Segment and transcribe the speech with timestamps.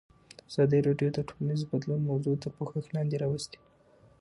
[0.49, 3.59] ازادي راډیو د ټولنیز بدلون موضوع تر پوښښ لاندې راوستې.